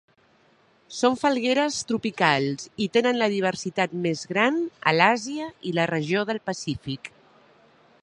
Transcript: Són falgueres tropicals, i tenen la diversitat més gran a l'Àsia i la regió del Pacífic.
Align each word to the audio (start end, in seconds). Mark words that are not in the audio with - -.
Són 0.99 1.17
falgueres 1.23 1.77
tropicals, 1.91 2.65
i 2.87 2.89
tenen 2.97 3.21
la 3.23 3.29
diversitat 3.35 3.95
més 4.09 4.27
gran 4.35 4.61
a 4.93 4.97
l'Àsia 4.99 5.55
i 5.73 5.79
la 5.81 5.89
regió 5.97 6.29
del 6.33 6.45
Pacífic. 6.53 7.17